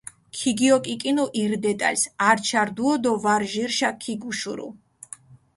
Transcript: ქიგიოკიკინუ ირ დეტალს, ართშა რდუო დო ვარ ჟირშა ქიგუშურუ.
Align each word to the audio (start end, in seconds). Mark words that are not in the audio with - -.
ქიგიოკიკინუ 0.37 1.25
ირ 1.41 1.51
დეტალს, 1.63 2.03
ართშა 2.29 2.61
რდუო 2.67 2.95
დო 3.03 3.11
ვარ 3.23 3.41
ჟირშა 3.51 3.89
ქიგუშურუ. 4.01 4.67